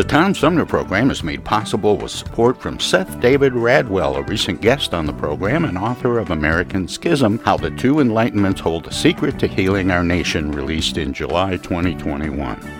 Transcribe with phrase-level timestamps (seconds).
[0.00, 4.62] The Tom Sumner program is made possible with support from Seth David Radwell, a recent
[4.62, 8.94] guest on the program and author of American Schism How the Two Enlightenments Hold a
[8.94, 12.79] Secret to Healing Our Nation, released in July 2021.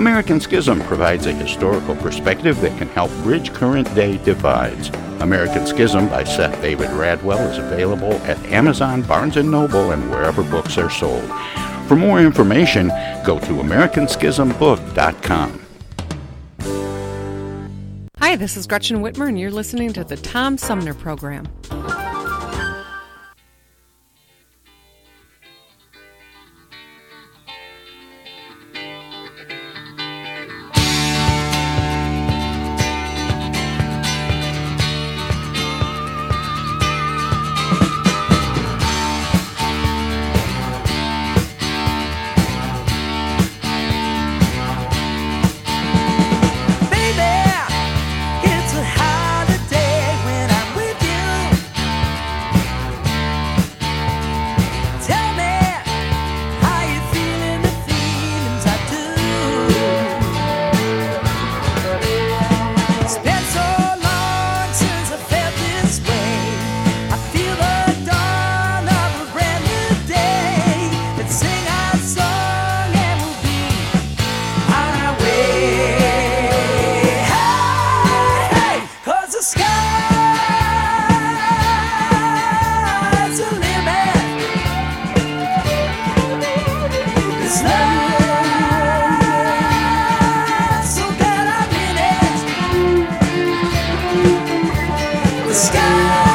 [0.00, 4.88] American Schism provides a historical perspective that can help bridge current day divides.
[5.20, 10.42] American Schism by Seth David Radwell is available at Amazon, Barnes & Noble, and wherever
[10.42, 11.30] books are sold.
[11.86, 12.88] For more information,
[13.26, 15.66] go to americanschismbook.com.
[18.16, 21.46] Hi, this is Gretchen Whitmer, and you're listening to the Tom Sumner Program.
[95.68, 96.29] Treasures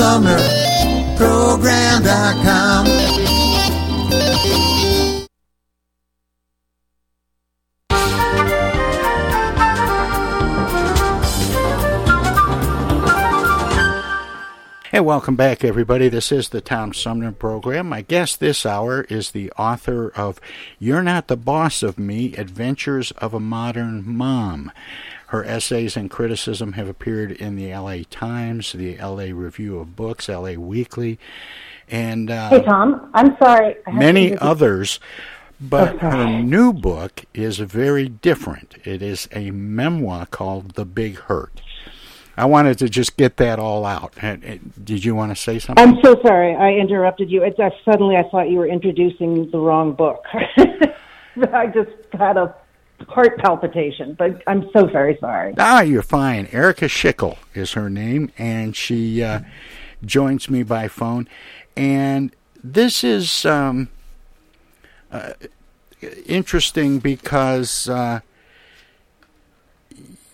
[0.00, 0.38] Tom Sumner
[1.18, 2.86] Program.com.
[14.90, 16.08] Hey, welcome back, everybody.
[16.08, 17.90] This is the Tom Sumner program.
[17.90, 20.40] My guest this hour is the author of
[20.78, 24.72] You're Not the Boss of Me Adventures of a Modern Mom.
[25.30, 30.28] Her essays and criticism have appeared in the LA Times, the LA Review of Books,
[30.28, 31.20] LA Weekly,
[31.88, 33.10] and uh, Hey, Tom.
[33.14, 33.76] I'm sorry.
[33.86, 34.98] I many others.
[35.60, 36.08] But Okay.
[36.10, 38.74] her new book is very different.
[38.84, 41.60] It is a memoir called The Big Hurt.
[42.36, 44.14] I wanted to just get that all out.
[44.20, 45.86] And Did you want to say something?
[45.86, 46.56] I'm so sorry.
[46.56, 47.44] I interrupted you.
[47.44, 50.24] It's, I, suddenly I thought you were introducing the wrong book.
[51.52, 52.52] I just had a
[53.10, 55.54] heart palpitation, but I'm so very sorry.
[55.58, 56.48] Ah, you're fine.
[56.52, 59.40] Erika Schickel is her name, and she uh,
[60.04, 61.28] joins me by phone.
[61.76, 63.88] And this is um,
[65.10, 65.32] uh,
[66.26, 68.20] interesting because uh,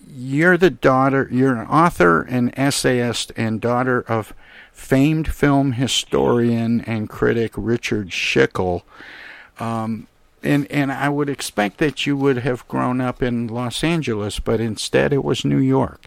[0.06, 4.34] you're the daughter, you're an author, and essayist, and daughter of
[4.72, 8.82] famed film historian and critic Richard Schickel.
[9.58, 10.06] Um,
[10.46, 14.60] and and I would expect that you would have grown up in Los Angeles, but
[14.60, 16.06] instead it was New York.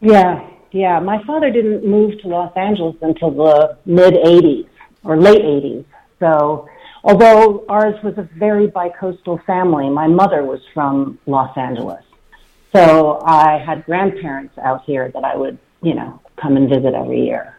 [0.00, 0.98] Yeah, yeah.
[1.00, 4.68] My father didn't move to Los Angeles until the mid 80s
[5.04, 5.84] or late 80s.
[6.18, 6.68] So,
[7.02, 12.02] although ours was a very bicoastal family, my mother was from Los Angeles.
[12.74, 17.24] So I had grandparents out here that I would, you know, come and visit every
[17.24, 17.56] year.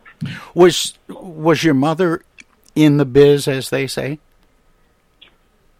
[0.54, 2.24] Was was your mother
[2.76, 4.20] in the biz, as they say?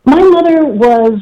[0.06, 1.20] My mother was,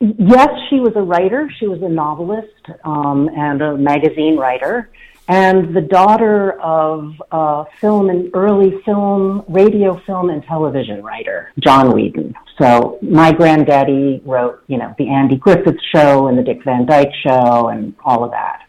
[0.00, 1.50] yes, she was a writer.
[1.58, 4.90] She was a novelist um, and a magazine writer,
[5.28, 11.92] and the daughter of a film and early film, radio, film, and television writer, John
[11.94, 12.34] Whedon.
[12.58, 17.14] So my granddaddy wrote, you know, the Andy Griffith Show and the Dick Van Dyke
[17.22, 18.66] Show and all of that.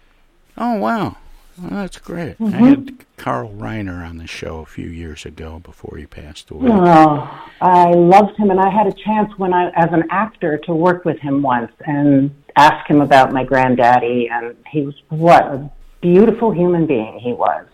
[0.58, 1.18] Oh wow,
[1.62, 2.36] well, that's great.
[2.40, 2.52] I Mhm.
[2.70, 6.70] had Carl Reiner on the show a few years ago before he passed away.
[6.72, 7.30] Oh,
[7.62, 11.06] I loved him, and I had a chance when I, as an actor, to work
[11.06, 15.70] with him once and ask him about my granddaddy, and he was what a
[16.02, 17.66] beautiful human being he was.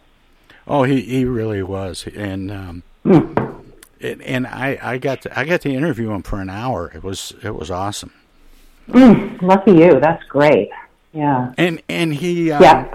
[0.68, 5.62] Oh, he he really was, and um, and, and I I got to, I got
[5.62, 6.92] to interview him for an hour.
[6.94, 8.12] It was it was awesome.
[8.90, 10.00] Mm, lucky you.
[10.00, 10.70] That's great.
[11.12, 11.54] Yeah.
[11.58, 12.86] And and he um, Yeah.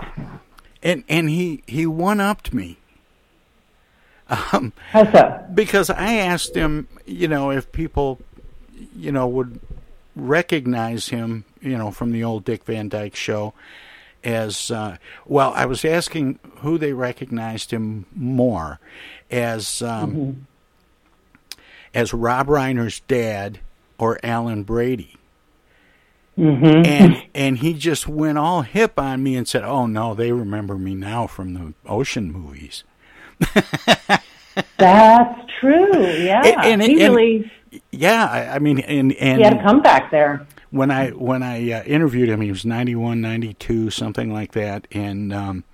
[0.84, 2.76] And and he he one upped me.
[4.28, 5.44] Um, How so?
[5.52, 8.20] Because I asked him, you know, if people,
[8.96, 9.60] you know, would
[10.16, 13.54] recognize him, you know, from the old Dick Van Dyke show
[14.22, 15.52] as uh, well.
[15.54, 18.80] I was asking who they recognized him more
[19.30, 20.46] as um,
[21.92, 23.60] as Rob Reiner's dad
[23.98, 25.16] or Alan Brady.
[26.38, 26.84] Mm-hmm.
[26.84, 30.76] And and he just went all hip on me and said, "Oh no, they remember
[30.76, 32.82] me now from the ocean movies."
[34.78, 36.06] That's true.
[36.06, 36.42] Yeah.
[36.44, 37.50] And- and- he and- really
[37.90, 40.46] Yeah, I, I mean, and and he had a comeback there.
[40.70, 45.32] when I when I uh, interviewed him, he was 91, 92, something like that, and
[45.32, 45.64] um,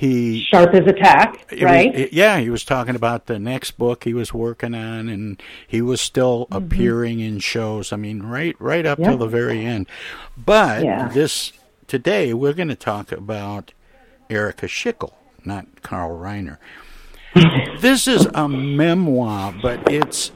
[0.00, 1.94] he Sharp as a tack, it was- right?
[1.94, 5.82] it- yeah, he was talking about the next book he was working on, and he
[5.82, 7.92] was still appearing in shows.
[7.92, 9.10] I mean, right right up Mm-hmm.
[9.10, 9.86] Till the very end.
[10.36, 11.08] But Yeah.
[11.08, 11.52] this
[11.86, 13.72] today we're going to talk about
[14.30, 15.12] Erika Schickel,
[15.44, 16.56] not Carl Reiner.
[17.80, 20.32] this is a memoir, but it's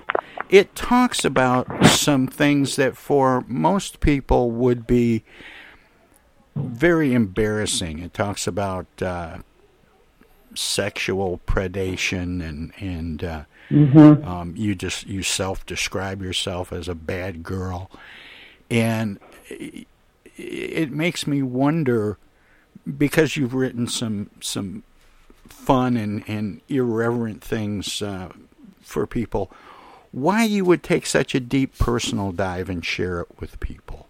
[0.50, 5.24] it talks about some things that for most people would be
[6.54, 7.98] very embarrassing.
[7.98, 9.38] It talks about uh,
[10.54, 14.24] sexual predation and and uh, Mhm.
[14.26, 17.90] um, you just you self describe yourself as a bad girl,
[18.70, 19.18] and
[19.48, 19.86] it,
[20.36, 22.18] it makes me wonder
[22.98, 24.82] because you've written some some
[25.48, 28.28] fun and, and irreverent things uh,
[28.82, 29.50] for people,
[30.12, 34.06] why you would take such a deep personal dive and share it with people.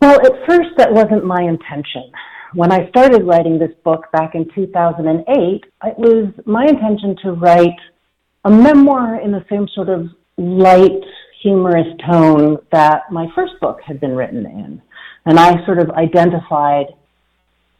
[0.00, 2.12] Well, at first, that wasn't my intention.
[2.54, 7.78] When I started writing this book back in 2008, it was my intention to write
[8.44, 11.02] a memoir in the same sort of light,
[11.42, 14.80] humorous tone that my first book had been written in.
[15.24, 16.86] And I sort of identified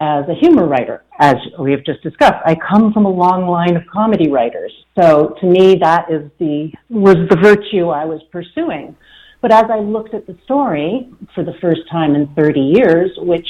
[0.01, 1.05] as a humor writer.
[1.21, 4.73] As we have just discussed, I come from a long line of comedy writers.
[4.99, 8.97] So to me, that is the, was the virtue I was pursuing.
[9.41, 13.47] But as I looked at the story for the first time in 30 years, which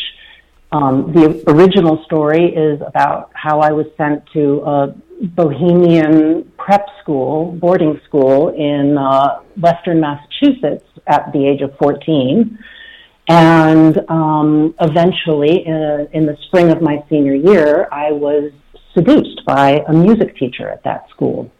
[0.73, 7.53] um, the original story is about how I was sent to a Bohemian prep school,
[7.53, 12.59] boarding school in uh, Western Massachusetts at the age of 14.
[13.29, 18.53] And um, eventually, in, in the spring of my senior year, I was
[18.95, 21.51] seduced by a music teacher at that school.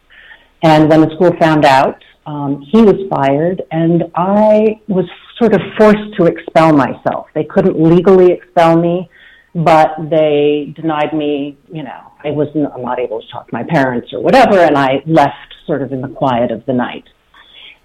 [0.63, 5.05] And when the school found out, um, he was fired, and I was
[5.39, 7.27] sort of forced to expel myself.
[7.33, 9.09] They couldn't legally expel me,
[9.55, 13.63] but they denied me, you know, I was I'm not able to talk to my
[13.63, 17.05] parents or whatever, and I left sort of in the quiet of the night.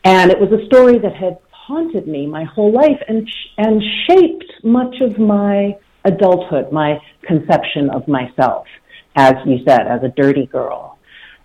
[0.04, 4.52] And it was a story that had haunted me my whole life and and shaped
[4.64, 8.66] much of my adulthood, my conception of myself,
[9.14, 10.99] as you said, as a dirty girl.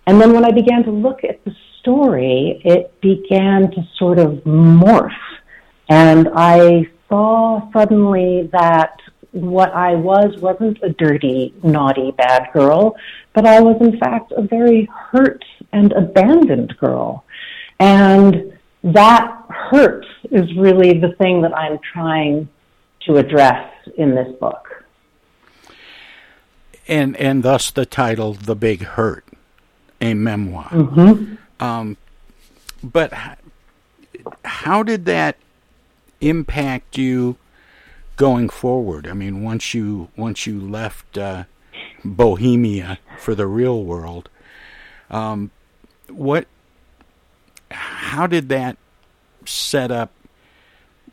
[0.08, 4.42] And then when I began to look at the story, it began to sort of
[4.44, 5.12] morph.
[5.88, 8.98] And I saw suddenly that
[9.32, 12.96] what I was wasn't a dirty, naughty, bad girl,
[13.34, 17.24] but I was in fact a very hurt and abandoned girl.
[17.78, 22.48] And that hurt is really the thing that I'm trying
[23.06, 24.84] to address in this book.
[26.86, 29.26] And and thus the title, "The Big Hurt,"
[30.00, 30.70] a memoir.
[30.70, 31.34] Mm-hmm.
[31.60, 31.96] Um,
[32.82, 33.12] but
[34.44, 35.36] how did that
[36.20, 37.36] impact you
[38.16, 39.06] going forward?
[39.06, 41.44] I mean, once you once you left uh,
[42.04, 44.28] Bohemia for the real world,
[45.10, 45.50] um,
[46.08, 46.46] what
[47.70, 48.76] how did that
[49.44, 50.12] set up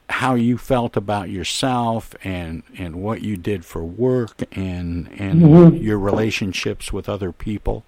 [0.08, 5.76] how you felt about yourself and and what you did for work and and mm-hmm.
[5.78, 7.84] your relationships with other people?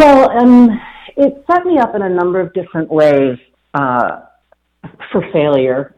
[0.00, 0.80] Well, um,
[1.18, 3.36] it set me up in a number of different ways
[3.74, 4.22] uh,
[5.12, 5.94] for failure.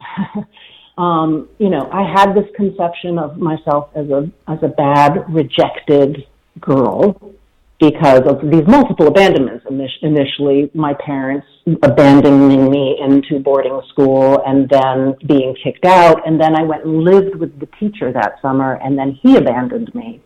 [0.97, 6.27] um, you know, I had this conception of myself as a as a bad, rejected
[6.59, 7.33] girl
[7.79, 9.65] because of these multiple abandonments.
[10.01, 11.47] Initially, my parents
[11.81, 16.27] abandoning me into boarding school and then being kicked out.
[16.27, 19.95] And then I went and lived with the teacher that summer, and then he abandoned
[19.95, 20.19] me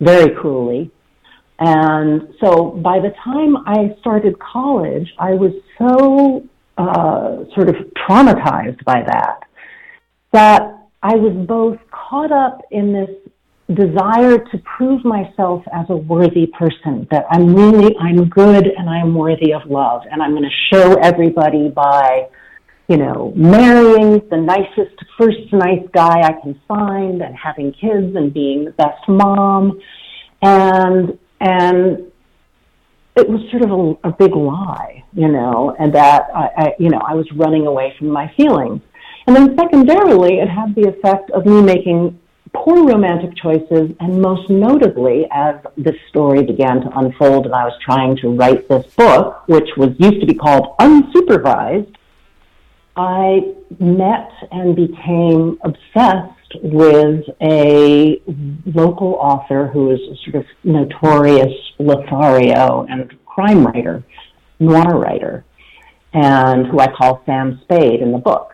[0.00, 0.90] very cruelly.
[1.58, 6.44] And so by the time I started college, I was so
[6.76, 9.42] uh, sort of traumatized by that
[10.32, 13.10] that I was both caught up in this
[13.74, 19.14] desire to prove myself as a worthy person, that I'm really, I'm good and I'm
[19.14, 20.02] worthy of love.
[20.10, 22.28] And I'm going to show everybody by,
[22.88, 28.32] you know, marrying the nicest, first nice guy I can find and having kids and
[28.32, 29.80] being the best mom.
[30.42, 32.10] And, and
[33.16, 36.88] it was sort of a, a big lie, you know, and that I, I, you
[36.88, 38.80] know, I was running away from my feelings.
[39.26, 42.18] And then secondarily, it had the effect of me making
[42.54, 47.74] poor romantic choices, and most notably, as this story began to unfold and I was
[47.84, 51.94] trying to write this book, which was used to be called Unsupervised,
[52.96, 58.20] I met and became obsessed with a
[58.66, 64.02] local author who is a sort of notorious Lothario and crime writer,
[64.58, 65.44] noir writer,
[66.12, 68.52] and who I call Sam Spade in the book.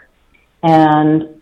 [0.63, 1.41] And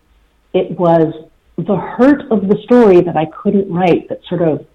[0.53, 1.13] it was
[1.57, 4.65] the hurt of the story that I couldn't write that sort of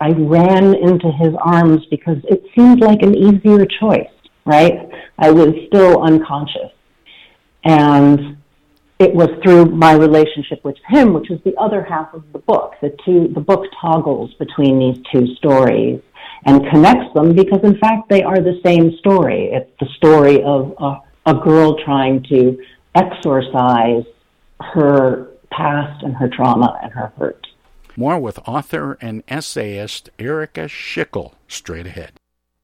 [0.00, 4.10] I ran into his arms because it seemed like an easier choice,
[4.46, 4.88] right?
[5.18, 6.72] I was still unconscious.
[7.64, 8.38] And
[9.00, 12.74] it was through my relationship with him, which is the other half of the book.
[12.82, 16.02] The two, the book toggles between these two stories
[16.44, 19.50] and connects them because in fact they are the same story.
[19.52, 22.62] It's the story of a, a girl trying to
[22.94, 24.04] exorcise
[24.60, 27.46] her past and her trauma and her hurt.
[27.96, 32.19] More with author and essayist Erika Schickel straight ahead.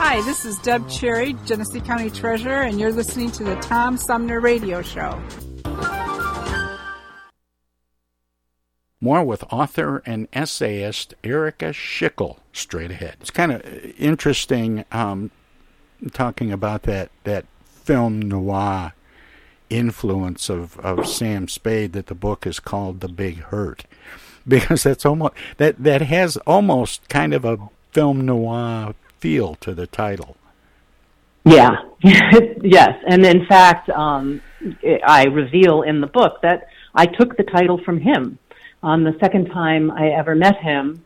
[0.00, 4.38] Hi, this is Deb Cherry, Genesee County Treasurer, and you're listening to the Tom Sumner
[4.40, 5.20] Radio Show.
[9.00, 13.16] More with author and essayist Erika Schickel straight ahead.
[13.20, 13.60] It's kind of
[13.98, 15.32] interesting um,
[16.12, 18.92] talking about that, that film noir
[19.68, 23.84] influence of, of Sam Spade that the book is called The Big Hurt.
[24.46, 29.86] Because that's almost that that has almost kind of a film noir feel to the
[29.86, 30.36] title.
[31.44, 31.70] Yeah,
[32.02, 34.42] yes, and in fact, um,
[35.06, 38.38] I reveal in the book that I took the title from him.
[38.82, 41.04] On the second time I ever met him,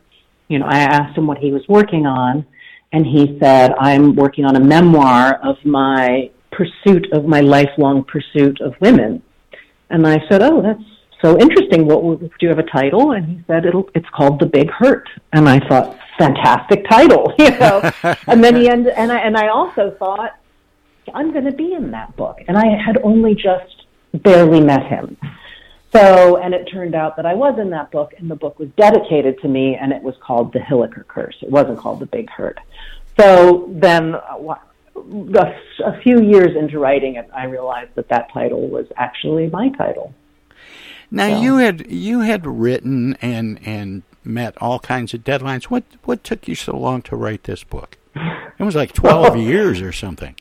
[0.48, 2.44] you know, I asked him what he was working on,
[2.92, 8.60] and he said, "I'm working on a memoir of my pursuit of my lifelong pursuit
[8.60, 9.22] of women."
[9.90, 10.82] And I said, "Oh, that's
[11.22, 11.86] so interesting.
[11.86, 15.08] What do you have a title?" And he said, "It'll it's called The Big Hurt."
[15.32, 17.90] And I thought, fantastic title, you know.
[18.26, 20.38] and then he ended, and I and I also thought,
[21.14, 25.16] I'm going to be in that book, and I had only just barely met him.
[25.92, 28.68] So, and it turned out that I was in that book, and the book was
[28.78, 31.36] dedicated to me, and it was called The Hilliker Curse.
[31.42, 32.58] It wasn't called The Big Hurt.
[33.20, 38.86] So then, a, a few years into writing it, I realized that that title was
[38.96, 40.14] actually my title.
[41.10, 45.64] Now So- you had you had written and and met all kinds of deadlines.
[45.64, 47.98] What what took you so long to write this book?
[48.14, 50.34] It was like twelve years or something.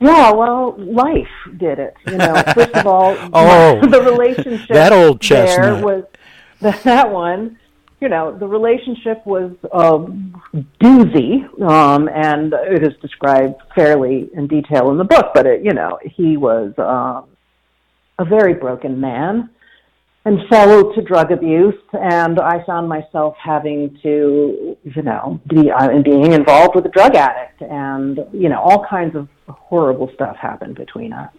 [0.00, 1.94] Yeah, well, life did it.
[2.06, 6.04] You know, first of all, Oh, the relationship that old there was
[6.60, 7.58] that one.
[8.00, 10.42] You know, the relationship was um,
[10.80, 15.32] doozy, um, and it is described fairly in detail in the book.
[15.34, 17.28] But it, you know, he was um,
[18.18, 19.50] a very broken man
[20.24, 25.88] and fell to drug abuse, and I found myself having to, you know, be uh,
[26.02, 30.76] being involved with a drug addict, and you know, all kinds of horrible stuff happened
[30.76, 31.32] between us.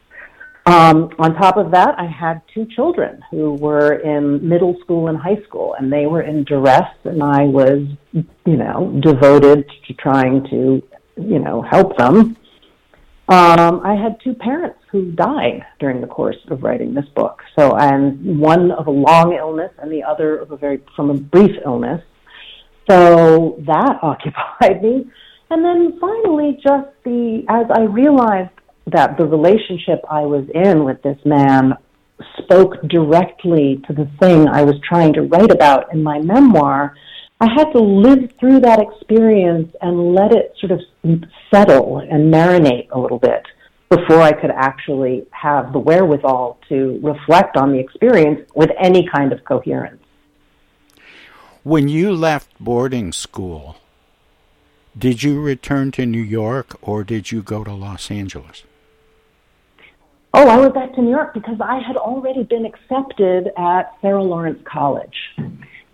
[0.65, 5.17] Um, on top of that, I had two children who were in middle school and
[5.17, 10.43] high school, and they were in duress, and I was, you know, devoted to trying
[10.49, 10.81] to,
[11.17, 12.37] you know, help them.
[13.31, 17.41] Um, I had two parents who died during the course of writing this book.
[17.57, 21.13] So, and one of a long illness, and the other of a very from a
[21.13, 22.03] brief illness.
[22.89, 25.09] So that occupied me.
[25.49, 28.51] And then finally, just the as I realized
[28.87, 31.77] that the relationship I was in with this man
[32.37, 36.97] spoke directly to the thing I was trying to write about in my memoir,
[37.41, 40.79] I had to live through that experience and let it sort of
[41.51, 43.43] settle and marinate a little bit
[43.89, 49.33] before I could actually have the wherewithal to reflect on the experience with any kind
[49.33, 50.03] of coherence.
[51.63, 53.77] When you left boarding school,
[54.95, 58.65] did you return to New York or did you go to Los Angeles?
[60.35, 64.23] Oh, I went back to New York because I had already been accepted at Sarah
[64.23, 65.17] Lawrence College.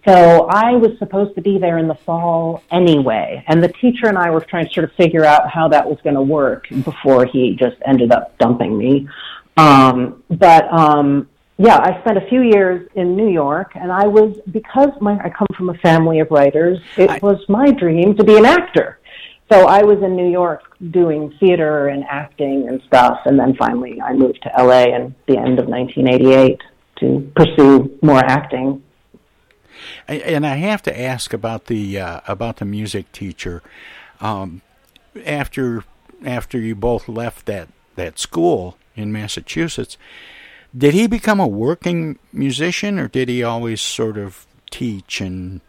[0.07, 3.43] So I was supposed to be there in the fall anyway.
[3.47, 5.99] And the teacher and I were trying to sort of figure out how that was
[6.01, 9.09] going to work before he just ended up dumping me.
[9.57, 14.37] Um, but um, yeah, I spent a few years in New York, and I was
[14.51, 16.79] because my I come from a family of writers.
[16.95, 18.99] It I- was my dream to be an actor.
[19.51, 23.99] So I was in New York doing theater and acting and stuff, and then finally
[24.01, 26.61] I moved to LA in the end of 1988
[26.99, 28.83] to pursue more acting.
[30.07, 33.61] And I have to ask about the uh, about the music teacher.
[34.21, 34.61] Um,
[35.25, 35.83] after
[36.25, 39.97] after you both left that that school in Massachusetts,
[40.75, 45.61] did he become a working musician, or did he always sort of teach and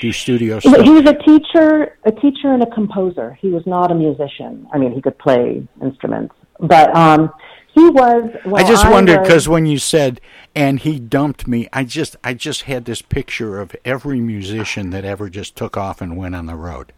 [0.00, 0.84] do studio He stuff?
[0.84, 3.36] he was a teacher, a teacher and a composer.
[3.40, 4.66] He was not a musician.
[4.72, 7.32] I mean, he could play instruments, but um,
[7.76, 8.34] he was.
[8.46, 10.22] Well, I just wondered because when you said
[10.54, 15.04] and he dumped me, I just I just had this picture of every musician that
[15.04, 16.94] ever just took off and went on the road.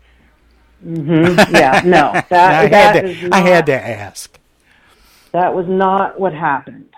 [0.87, 4.39] Mhm, yeah, no, that, I that had to is I had to ask.
[5.33, 6.89] That was not what happened.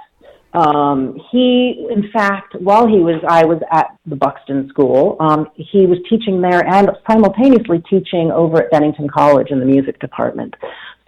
[0.52, 5.16] Um, he, in fact, while he was, I was at the Buxton School.
[5.20, 10.00] Um, he was teaching there and simultaneously teaching over at Bennington College in the music
[10.00, 10.54] department.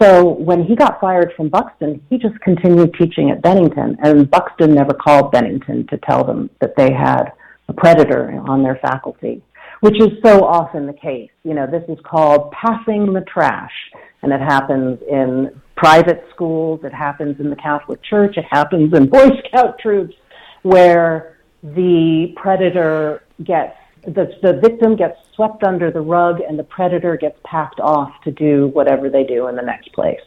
[0.02, 4.74] So when he got fired from Buxton, he just continued teaching at Bennington, and Buxton
[4.74, 7.30] never called Bennington to tell them that they had
[7.68, 9.40] a predator on their faculty,
[9.78, 11.30] which is so often the case.
[11.44, 13.70] You know, this is called passing the trash,
[14.22, 19.08] and it happens in private schools, it happens in the Catholic Church, it happens in
[19.08, 20.16] Boy Scout troops,
[20.62, 27.16] where the predator gets the, the victim gets swept under the rug and the predator
[27.16, 30.20] gets packed off to do whatever they do in the next place.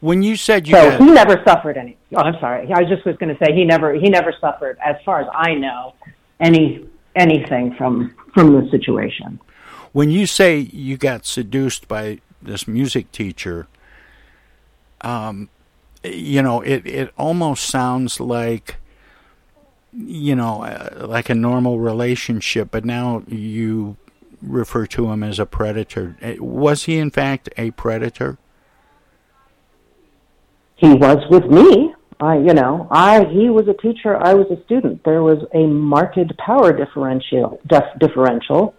[0.00, 1.96] When you said you So had, he never suffered any.
[2.14, 2.72] Oh, I'm sorry.
[2.72, 5.54] I just was going to say he never he never suffered, as far as I
[5.54, 5.94] know,
[6.40, 9.40] any anything from from the situation.
[9.92, 13.68] when you say you got seduced by this music teacher,
[15.02, 15.48] um,
[16.02, 18.76] you know, it it almost sounds like
[19.94, 23.96] you know, uh, like a normal relationship, but now you
[24.42, 26.16] refer to him as a predator.
[26.22, 28.38] Uh, Was he in fact a predator?
[30.76, 31.94] He was with me.
[32.20, 34.16] I, you know, I he was a teacher.
[34.16, 35.02] I was a student.
[35.04, 37.60] There was a marked power differential.
[37.68, 38.74] Dif- differential.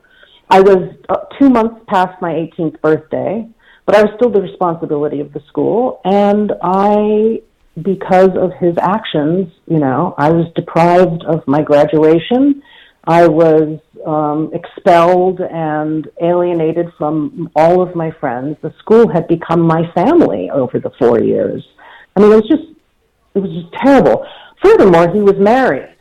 [0.49, 3.47] I was uh, two months past my 18th birthday,
[3.85, 7.41] but I was still the responsibility of the school, and I,
[7.81, 12.61] because of his actions, you know, I was deprived of my graduation.
[13.05, 18.57] I was um, expelled and alienated from all of my friends.
[18.61, 21.65] The school had become my family over the four years.
[22.15, 22.63] I mean, it was just,
[23.33, 24.25] it was just terrible.
[24.63, 25.95] Furthermore, he was married,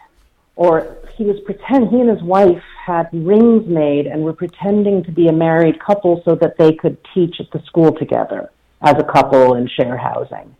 [0.54, 1.88] or he was pretend.
[1.88, 6.22] He and his wife had rings made and were pretending to be a married couple
[6.24, 10.54] so that they could teach at the school together as a couple and share housing.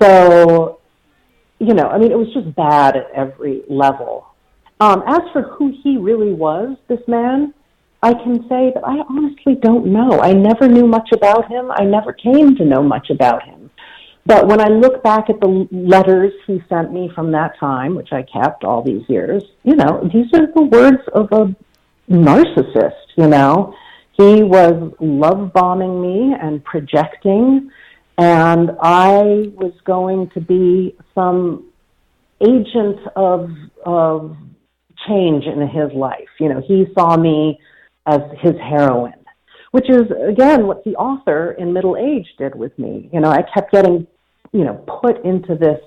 [0.00, 0.80] So,
[1.58, 4.26] you know, I mean, it was just bad at every level.
[4.78, 7.54] Um, as for who he really was, this man,
[8.02, 10.20] I can say that I honestly don't know.
[10.20, 11.70] I never knew much about him.
[11.70, 13.70] I never came to know much about him.
[14.26, 18.12] But when I look back at the letters he sent me from that time, which
[18.12, 21.54] I kept all these years, you know, these are the words of a
[22.10, 23.74] narcissist, you know.
[24.12, 27.70] He was love bombing me and projecting,
[28.18, 31.70] and I was going to be some
[32.40, 33.50] agent of
[33.84, 34.36] of
[35.06, 36.28] change in his life.
[36.38, 37.60] You know, he saw me
[38.06, 39.24] as his heroine,
[39.72, 43.10] which is again what the author in middle age did with me.
[43.12, 44.06] You know, I kept getting,
[44.52, 45.80] you know, put into this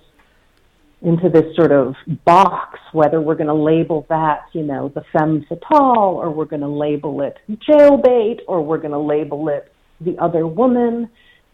[1.02, 5.46] into this sort of box, whether we're going to label that, you know, the femme
[5.48, 10.18] fatale, or we're going to label it jailbait, or we're going to label it the
[10.18, 11.10] other woman.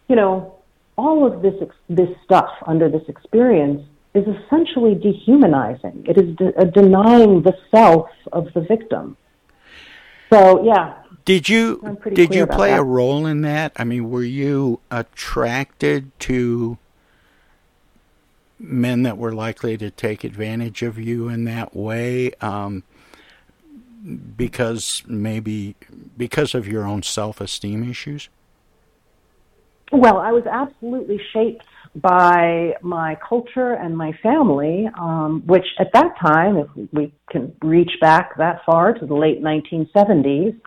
[0.08, 0.56] You know,
[0.96, 1.54] all of this
[1.88, 3.82] this stuff under this experience
[4.16, 6.04] is essentially dehumanizing.
[6.08, 9.16] It is de- denying the self of the victim.
[10.32, 11.02] So yeah.
[11.24, 12.80] Did you did you play that.
[12.80, 13.72] a role in that?
[13.76, 16.78] I mean, were you attracted to
[18.58, 22.32] men that were likely to take advantage of you in that way?
[22.40, 22.84] Um,
[24.36, 25.74] because maybe
[26.16, 28.28] because of your own self-esteem issues?
[29.90, 31.64] Well, I was absolutely shaped
[32.02, 37.92] by my culture and my family, um, which at that time, if we can reach
[38.00, 40.58] back that far to the late 1970s,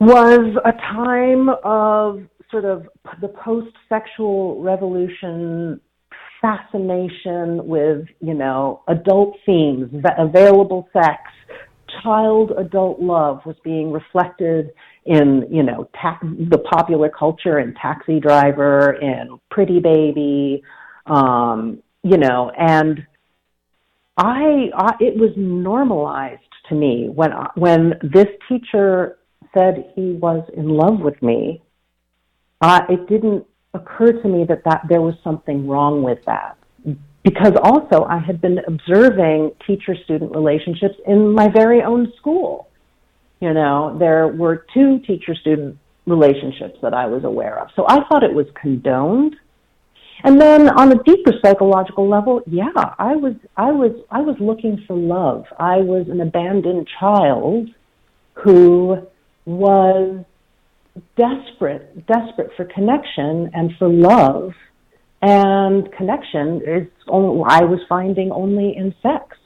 [0.00, 2.86] was a time of sort of
[3.20, 5.80] the post-sexual revolution
[6.40, 11.22] fascination with, you know, adult themes, available sex,
[12.02, 14.70] child adult love was being reflected
[15.06, 20.62] in you know ta- the popular culture in Taxi Driver and Pretty Baby,
[21.06, 23.06] um, you know, and
[24.16, 29.18] I, I it was normalized to me when when this teacher
[29.56, 31.62] said he was in love with me.
[32.60, 36.56] Uh, it didn't occur to me that that there was something wrong with that
[37.26, 42.68] because also I had been observing teacher student relationships in my very own school.
[43.40, 47.68] You know, there were two teacher student relationships that I was aware of.
[47.76, 49.36] So I thought it was condoned.
[50.24, 54.82] And then on a deeper psychological level, yeah, I was I was I was looking
[54.86, 55.44] for love.
[55.58, 57.68] I was an abandoned child
[58.32, 59.06] who
[59.44, 60.24] was
[61.16, 64.52] desperate, desperate for connection and for love.
[65.22, 69.36] And connection is only, I was finding only in sex.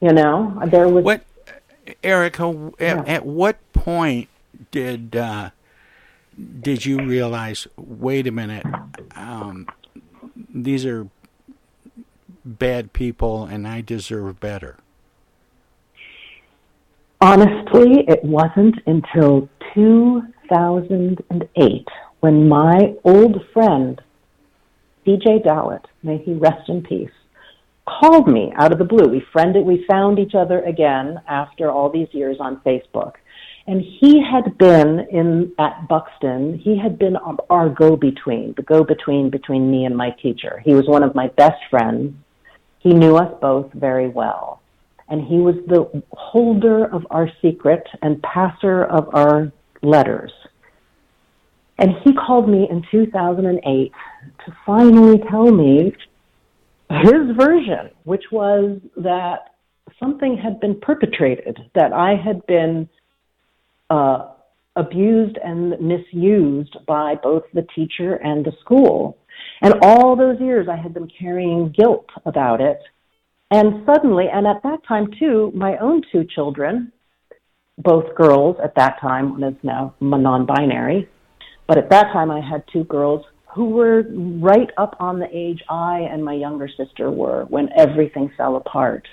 [0.00, 1.24] You know, there was what
[2.02, 4.28] Erika, at, at what point
[4.70, 5.50] did uh,
[6.60, 7.66] did you realize?
[7.76, 8.66] Wait a minute,
[9.14, 9.66] um,
[10.52, 11.08] these are
[12.44, 14.76] bad people, and I deserve better.
[17.20, 21.88] Honestly, it wasn't until 2008
[22.20, 24.00] when my old friend,
[25.06, 27.10] DJ Dowlett, may he rest in peace,
[27.86, 29.08] called me out of the blue.
[29.08, 33.14] We friended, we found each other again after all these years on Facebook.
[33.68, 36.58] And he had been in at Buxton.
[36.58, 37.16] He had been
[37.50, 40.62] our go-between, the go-between between me and my teacher.
[40.64, 42.14] He was one of my best friends.
[42.78, 44.62] He knew us both very well,
[45.08, 49.50] and he was the holder of our secret and passer of our
[49.82, 50.32] letters.
[51.78, 53.92] And he called me in 2008
[54.44, 55.92] to finally tell me
[56.90, 59.54] his version, which was that
[60.00, 62.88] something had been perpetrated, that I had been
[63.90, 64.30] uh,
[64.76, 69.18] abused and misused by both the teacher and the school.
[69.62, 72.80] And all those years I had been carrying guilt about it.
[73.50, 76.92] And suddenly, and at that time too, my own two children,
[77.78, 81.08] both girls at that time, one is now non binary,
[81.66, 83.24] but at that time I had two girls
[83.56, 84.02] who were
[84.38, 89.08] right up on the age I and my younger sister were when everything fell apart.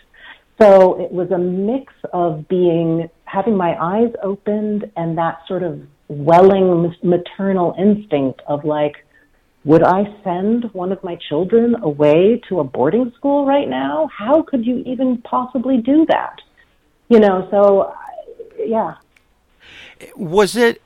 [0.62, 5.82] So it was a mix of being, having my eyes opened and that sort of
[6.10, 9.06] welling maternal instinct of like,
[9.64, 14.10] would I send one of my children away to a boarding school right now?
[14.16, 16.36] How could you even possibly do that?
[17.08, 17.94] You know, so
[18.60, 18.96] yeah.
[20.18, 20.82] Was it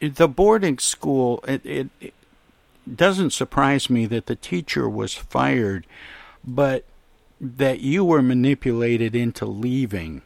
[0.00, 1.42] the boarding school?
[1.48, 2.14] It, it,
[2.92, 5.86] doesn't surprise me that the teacher was fired,
[6.44, 6.84] but
[7.40, 10.22] that you were manipulated into leaving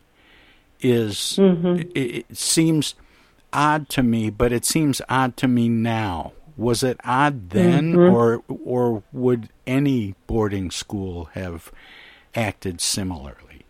[0.81, 1.81] is mm-hmm.
[1.81, 2.95] it, it, seems
[3.53, 6.33] odd to me, but it seems odd to me now.
[6.57, 8.15] Was it odd then, mm-hmm.
[8.15, 11.71] or or would any boarding school have
[12.35, 13.65] acted similarly?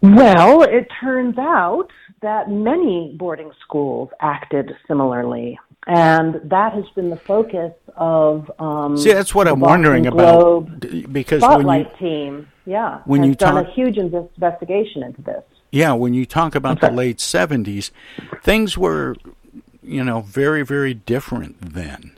[0.00, 1.88] Well, it turns out
[2.22, 5.58] that many boarding schools acted similarly.
[5.86, 10.68] And that has been the focus of um, See, that's what the I'm wondering Globe
[10.84, 12.48] about because when Spotlight you team.
[12.66, 15.42] Yeah, when you done talk- a huge investigation into this.
[15.72, 17.90] Yeah, when you talk about the late 70s,
[18.42, 19.16] things were,
[19.82, 22.12] you know, very, very different then.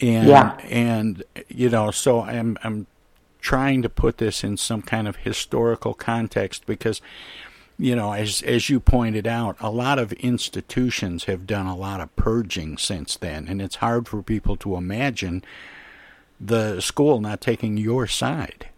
[0.00, 0.56] And, Yeah.
[0.68, 2.86] and, you know, so I'm, I'm
[3.40, 7.00] trying to put this in some kind of historical context because,
[7.78, 12.00] you know, as, as you pointed out, a lot of institutions have done a lot
[12.00, 13.48] of purging since then.
[13.48, 15.44] And it's hard for people to imagine
[16.40, 18.68] the school not taking your side.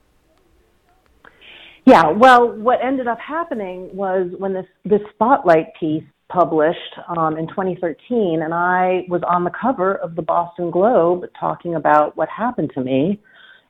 [1.85, 7.47] Yeah, well, what ended up happening was when this this spotlight piece published um, in
[7.47, 12.73] 2013, and I was on the cover of the Boston Globe talking about what happened
[12.75, 13.21] to me,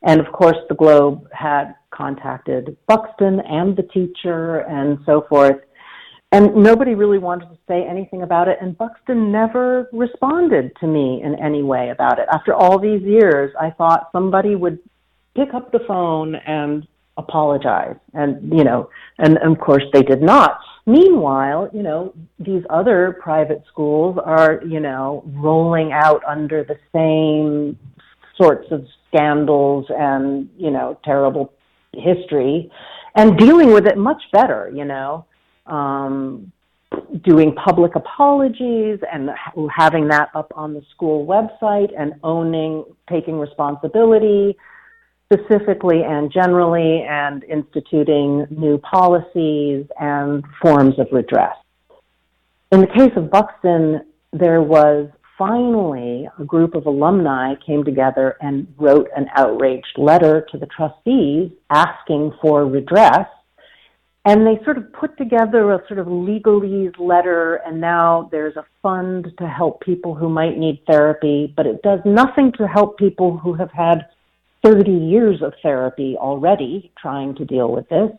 [0.06, 5.56] and of course the Globe had contacted Buxton and the teacher and so forth,
[6.32, 11.22] and nobody really wanted to say anything about it, and Buxton never responded to me
[11.22, 12.26] in any way about it.
[12.32, 14.78] After all these years, I thought somebody would
[15.34, 17.96] pick up the phone and apologize.
[18.14, 20.58] And you know and, and of course they did not.
[20.86, 27.78] Meanwhile you know these other private schools are you know rolling out under the same
[28.36, 31.52] sorts of scandals and you know terrible
[31.92, 32.70] history
[33.14, 35.24] and dealing with it much better you know
[35.66, 36.52] um
[37.24, 39.30] doing public apologies and
[39.74, 44.56] having that up on the school website and owning taking responsibility
[45.32, 51.56] specifically and generally and instituting new policies and forms of redress.
[52.70, 58.66] In the case of Buxton, there was finally a group of alumni came together and
[58.78, 63.26] wrote an outraged letter to the trustees asking for redress.
[64.24, 68.64] And they sort of put together a sort of legalese letter, and now there's a
[68.82, 73.38] fund to help people who might need therapy, but it does nothing to help people
[73.38, 74.06] who have had
[74.64, 78.10] 30 years of therapy already trying to deal with this,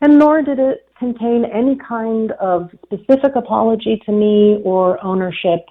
[0.00, 5.66] and nor did it contain any kind of specific apology to me or ownership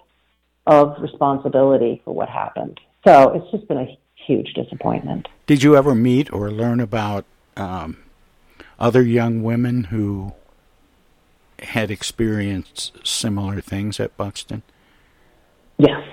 [0.70, 2.80] of responsibility for what happened.
[3.06, 5.28] So it's just been a huge disappointment.
[5.48, 7.26] Did you ever meet or learn about
[7.58, 7.98] um,
[8.78, 10.34] other young women who
[11.58, 14.62] had experienced similar things at Buxton?
[15.80, 16.04] Yes.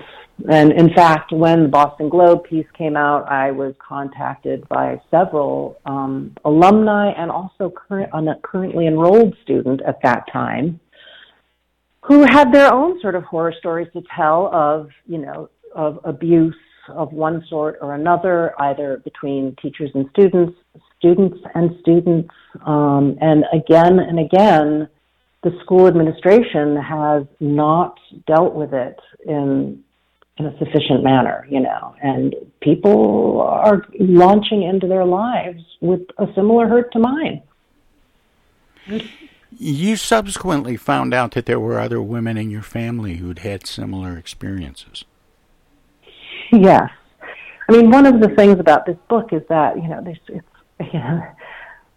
[0.49, 5.79] And in fact, when the Boston Globe piece came out, I was contacted by several
[5.85, 10.79] um, alumni and also current, a currently enrolled student at that time
[12.07, 16.55] who had their own sort of horror stories to tell of, you know, of abuse
[16.89, 20.57] of one sort or another, either between teachers and students,
[20.97, 22.29] students and students.
[22.65, 24.87] Um, and again and again,
[25.43, 29.83] the school administration has not dealt with it in
[30.37, 36.27] in a sufficient manner, you know, and people are launching into their lives with a
[36.35, 37.41] similar hurt to mine.
[39.51, 44.17] You subsequently found out that there were other women in your family who'd had similar
[44.17, 45.05] experiences.
[46.51, 46.89] Yes.
[47.69, 50.93] I mean, one of the things about this book is that, you know, there's, it's,
[50.93, 51.21] you know,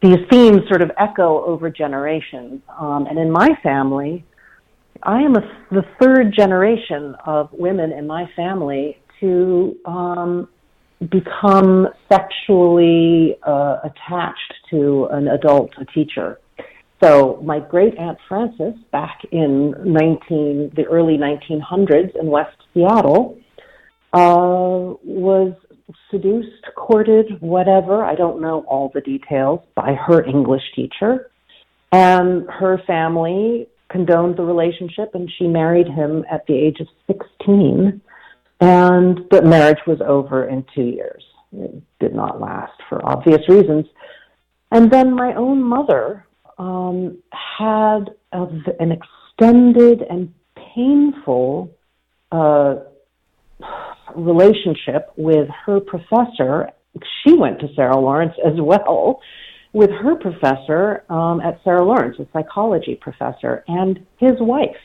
[0.02, 2.62] these themes sort of echo over generations.
[2.78, 4.24] Um, and in my family,
[5.02, 5.40] I am a,
[5.70, 10.48] the third generation of women in my family to um,
[11.10, 16.38] become sexually uh, attached to an adult, a teacher.
[17.02, 23.38] So my great aunt Frances, back in 19, the early 1900s in West Seattle,
[24.12, 25.54] uh, was
[26.10, 28.04] seduced, courted, whatever.
[28.04, 31.30] I don't know all the details by her English teacher.
[31.92, 38.00] And her family condoned the relationship and she married him at the age of 16
[38.60, 43.84] and the marriage was over in two years it did not last for obvious reasons
[44.70, 46.24] and then my own mother
[46.60, 48.46] um, had a,
[48.78, 50.32] an extended and
[50.74, 51.70] painful
[52.30, 52.76] uh,
[54.14, 56.68] relationship with her professor
[57.24, 59.20] she went to sarah lawrence as well
[59.72, 64.76] with her professor um, at Sarah Lawrence, a psychology professor, and his wife.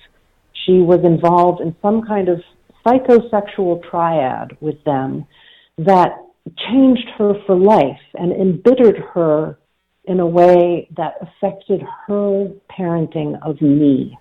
[0.65, 2.41] She was involved in some kind of
[2.85, 5.25] psychosexual triad with them
[5.79, 6.17] that
[6.69, 9.57] changed her for life and embittered her
[10.07, 14.17] in a way that affected her parenting of me.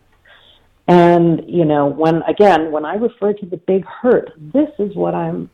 [0.87, 5.14] And, you know, when, again, when I refer to the big hurt, this is what
[5.14, 5.49] I'm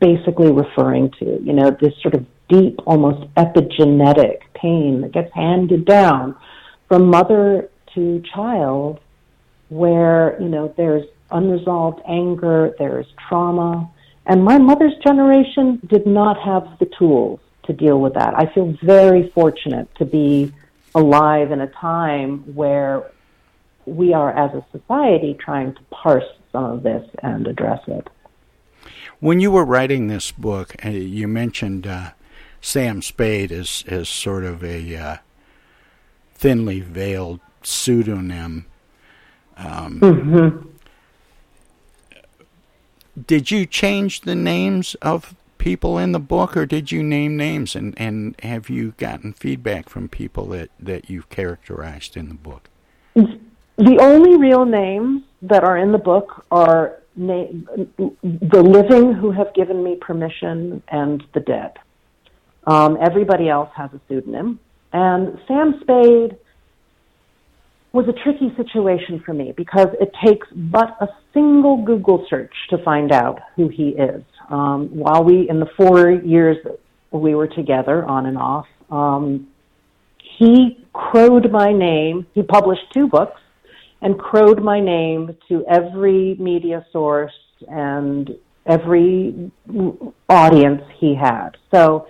[0.00, 5.84] basically referring to, you know, this sort of deep, almost epigenetic pain that gets handed
[5.84, 6.34] down
[6.88, 9.00] from mother to child
[9.68, 13.90] where, you know, there's unresolved anger, there's trauma.
[14.26, 18.34] And my mother's generation did not have the tools to deal with that.
[18.38, 20.52] I feel very fortunate to be
[20.94, 23.10] alive in a time where
[23.84, 28.08] we are, as a society, trying to parse some of this and address it.
[29.20, 32.10] When you were writing this book, uh, you mentioned uh,
[32.60, 35.16] Sam Spade as as sort of a uh,
[36.34, 38.66] thinly veiled pseudonym.
[39.56, 40.68] Um, mm-hmm.
[43.26, 45.34] Did you change the names of
[45.66, 47.74] people in the book, or did you name names?
[47.74, 52.70] And, and have you gotten feedback from people that, that you've characterized in the book?
[53.16, 57.48] The only real names that are in the book are na-
[57.98, 61.72] the living who have given me permission and the dead.
[62.68, 64.60] Um, everybody else has a pseudonym.
[64.92, 66.38] And Sam Spade
[67.96, 72.76] was a tricky situation for me because it takes but a single Google search to
[72.84, 74.22] find out who he is.
[74.50, 76.58] Um, while we, in the four years
[77.10, 79.48] we were together on and off, um,
[80.38, 82.26] he crowed my name.
[82.34, 83.40] He published two books
[84.02, 87.32] and crowed my name to every media source
[87.66, 88.30] and
[88.66, 89.50] every
[90.28, 91.56] audience he had.
[91.72, 92.08] So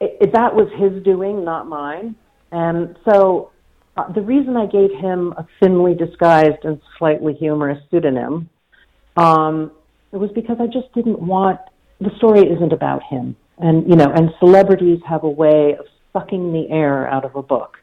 [0.00, 2.16] it, it, that was his doing, not mine.
[2.50, 3.51] And so
[3.96, 8.48] uh, the reason I gave him a thinly disguised and slightly humorous pseudonym
[9.16, 9.72] um,
[10.12, 11.60] it was because I just didn't want
[12.00, 16.52] the story isn't about him, and you know, and celebrities have a way of sucking
[16.52, 17.78] the air out of a book.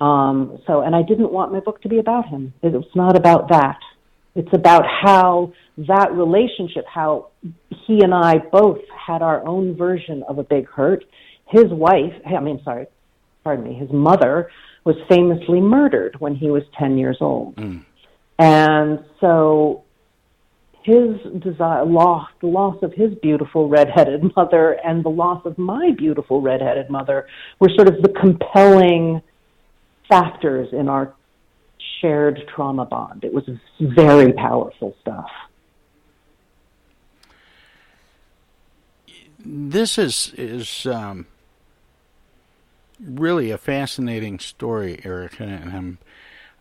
[0.00, 2.54] Um, so, and I didn't want my book to be about him.
[2.62, 3.78] It's not about that.
[4.36, 5.52] It's about how
[5.88, 7.30] that relationship, how
[7.86, 11.04] he and I both had our own version of a big hurt.
[11.48, 12.86] His wife, I mean, sorry,
[13.42, 14.50] pardon me, his mother
[14.88, 17.54] was famously murdered when he was 10 years old.
[17.56, 17.84] Mm.
[18.38, 19.84] And so
[20.82, 21.10] his
[21.42, 26.40] desire, loss, the loss of his beautiful redheaded mother and the loss of my beautiful
[26.40, 27.26] redheaded mother
[27.60, 29.20] were sort of the compelling
[30.08, 31.12] factors in our
[32.00, 33.24] shared trauma bond.
[33.24, 33.44] It was
[33.78, 35.28] very powerful stuff.
[39.38, 41.26] This is is um,
[43.00, 45.98] really a fascinating story, Erika, and I'm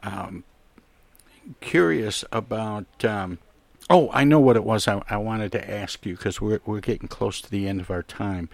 [0.03, 0.43] um,
[1.61, 3.03] curious about.
[3.03, 3.39] Um,
[3.89, 4.87] oh, I know what it was.
[4.87, 7.89] I, I wanted to ask you because we're we're getting close to the end of
[7.89, 8.49] our time,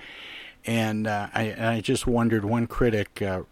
[0.66, 2.46] and uh, I I just wondered.
[2.46, 3.44] One critic uh,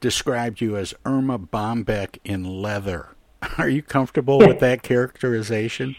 [0.00, 3.10] described you as Erma Bombeck in leather.
[3.58, 5.96] Are you comfortable with that characterization?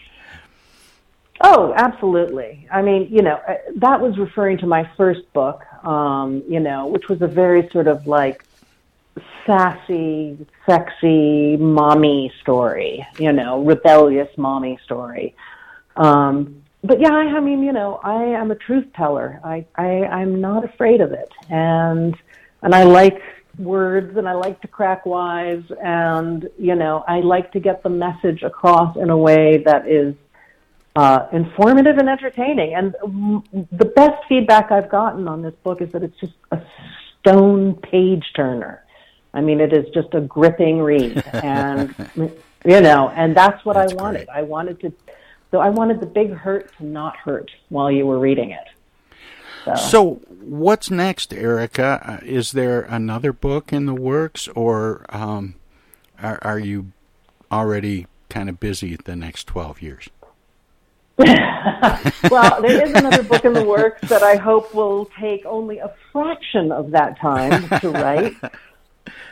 [1.40, 2.66] Oh, absolutely.
[2.70, 6.86] I mean, you know, uh, that was referring to my first book, um, you know,
[6.88, 8.44] which was a very sort of like
[9.46, 10.36] sassy,
[10.66, 15.34] sexy mommy story, you know, rebellious mommy story.
[15.96, 19.40] Um, but yeah, I, I mean, you know, I am a truth teller.
[19.44, 21.32] I, I, I'm not afraid of it.
[21.48, 22.16] And,
[22.62, 23.22] and I like
[23.58, 27.90] words and I like to crack wise and, you know, I like to get the
[27.90, 30.14] message across in a way that is
[30.98, 32.74] uh, informative and entertaining.
[32.74, 32.92] And
[33.70, 36.60] the best feedback I've gotten on this book is that it's just a
[37.20, 38.84] stone page turner.
[39.32, 43.92] I mean, it is just a gripping read, and you know, and that's what that's
[43.92, 44.26] I wanted.
[44.26, 44.38] Great.
[44.38, 44.92] I wanted to,
[45.52, 48.66] so I wanted the big hurt to not hurt while you were reading it.
[49.66, 52.00] So, so what's next, Erika?
[52.02, 55.54] Uh, is there another book in the works, or um,
[56.20, 56.90] are, are you
[57.52, 60.08] already kind of busy the next twelve years?
[62.30, 65.92] well, there is another book in the works that I hope will take only a
[66.12, 68.34] fraction of that time to write.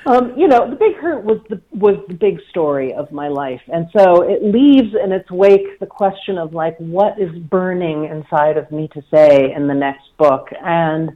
[0.07, 3.61] Um, you know, the Big Hurt was the was the big story of my life,
[3.67, 8.57] and so it leaves in its wake the question of like, what is burning inside
[8.57, 11.11] of me to say in the next book, and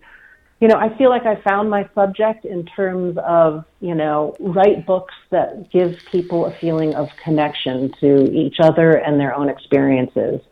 [0.60, 4.86] you know, I feel like I found my subject in terms of, you know, write
[4.86, 10.42] books that give people a feeling of connection to each other and their own experiences.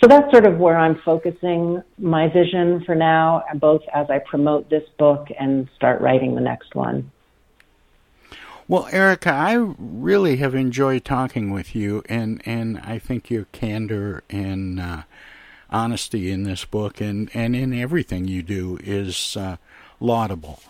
[0.00, 4.70] So that's sort of where I'm focusing my vision for now, both as I promote
[4.70, 7.10] this book and start writing the next one.
[8.66, 14.22] Well, Erika, I really have enjoyed talking with you, and, and I think your candor
[14.30, 15.02] and uh,
[15.68, 19.56] honesty in this book and, and in everything you do is uh,
[19.98, 20.60] laudable.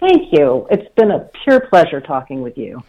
[0.00, 0.66] Thank you.
[0.70, 2.82] It's been a pure pleasure talking with you.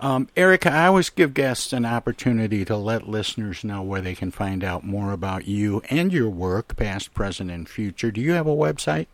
[0.00, 4.30] Um, Erika, I always give guests an opportunity to let listeners know where they can
[4.30, 8.12] find out more about you and your work, past, present, and future.
[8.12, 9.06] Do you have a website?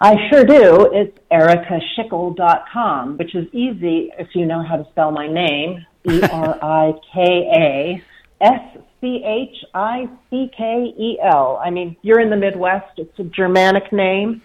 [0.00, 0.90] I sure do.
[0.92, 5.84] It's erikaschickel.com, which is easy if you know how to spell my name.
[6.06, 7.22] E R I K
[7.56, 8.02] A
[8.44, 11.58] S C H I C K E L.
[11.64, 12.98] I mean, you're in the Midwest.
[12.98, 14.42] It's a Germanic name.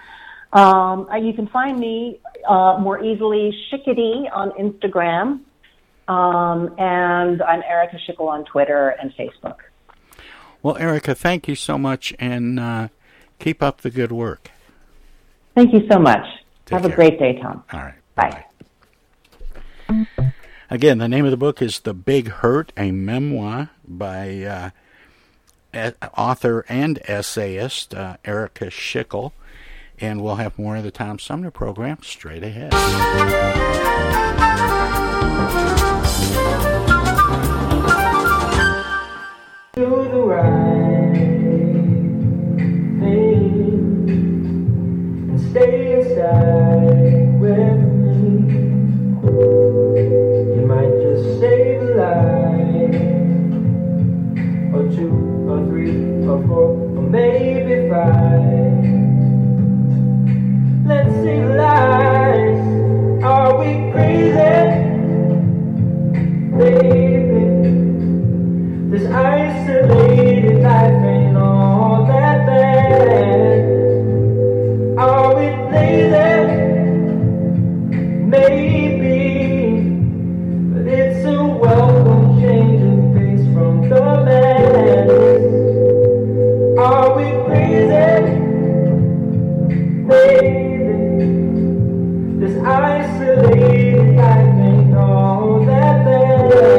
[0.51, 5.41] Um, uh, you can find me uh, more easily Shickety on Instagram,
[6.07, 9.57] um, and I'm Erika Schickel on Twitter and Facebook.
[10.63, 12.87] Well, Erika, thank you so much, and uh,
[13.37, 14.49] keep up the good work.
[15.55, 16.25] Thank you so much.
[16.65, 17.63] Take Have a great day, Tom.
[17.71, 17.93] All right.
[18.15, 18.45] Bye.
[20.71, 24.71] Again, the name of the book is The Big Hurt, a memoir by
[25.73, 29.31] uh, author and essayist uh, Erika Schickel.
[30.01, 32.71] And we'll have more of the Tom Sumner program straight ahead.
[39.79, 41.13] do the right
[42.99, 43.39] thing
[45.29, 48.19] and stay inside with me.
[50.55, 52.95] You might just save a life,
[54.75, 55.15] or two,
[55.49, 55.95] or three,
[56.27, 57.48] or four, or maybe
[92.49, 96.78] this isolated life ain't all that bad.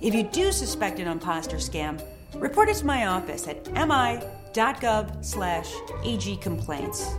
[0.00, 2.02] If you do suspect an imposter scam,
[2.34, 5.72] report it to my office at mi.gov slash
[6.04, 7.18] agcomplaints.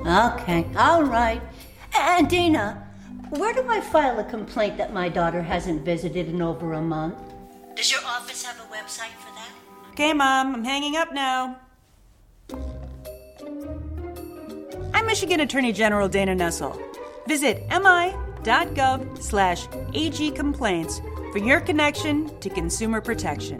[0.00, 1.40] Okay, all right.
[1.94, 2.86] And Dana,
[3.30, 7.16] where do I file a complaint that my daughter hasn't visited in over a month?
[7.76, 9.48] Does your office have a website for that?
[9.92, 11.56] Okay, Mom, I'm hanging up now.
[14.92, 16.78] I'm Michigan Attorney General Dana Nessel.
[17.26, 21.00] Visit mi.gov slash agcomplaints
[21.32, 23.56] for your connection to consumer protection.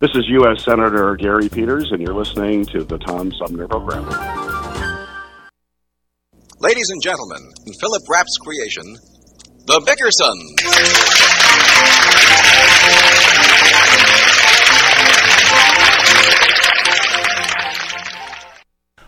[0.00, 0.62] This is U.S.
[0.64, 4.04] Senator Gary Peters, and you're listening to the Tom Sumner Program.
[6.60, 8.84] Ladies and gentlemen, in Philip Rapp's creation,
[9.66, 11.04] The Bickersons.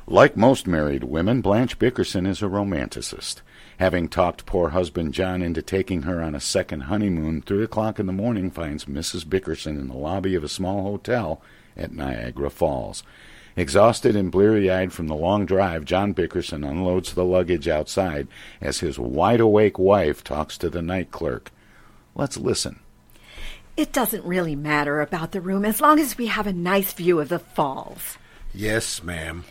[0.08, 3.42] Like most married women, Blanche Bickerson is a romanticist.
[3.78, 8.06] Having talked poor husband John into taking her on a second honeymoon, three o'clock in
[8.06, 9.28] the morning finds Mrs.
[9.28, 11.42] Bickerson in the lobby of a small hotel
[11.76, 13.02] at Niagara Falls.
[13.54, 18.28] Exhausted and bleary eyed from the long drive, John Bickerson unloads the luggage outside
[18.60, 21.50] as his wide awake wife talks to the night clerk.
[22.14, 22.80] Let's listen.
[23.76, 27.20] It doesn't really matter about the room as long as we have a nice view
[27.20, 28.16] of the falls.
[28.54, 29.44] Yes, ma'am.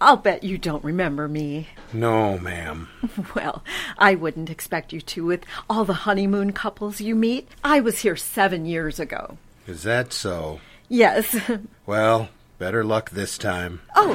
[0.00, 1.68] I'll bet you don't remember me.
[1.92, 2.88] No, ma'am.
[3.34, 3.64] Well,
[3.98, 7.48] I wouldn't expect you to with all the honeymoon couples you meet.
[7.64, 9.38] I was here seven years ago.
[9.66, 10.60] Is that so?
[10.88, 11.36] Yes.
[11.86, 12.28] Well,
[12.58, 13.80] better luck this time.
[13.96, 14.08] Oh,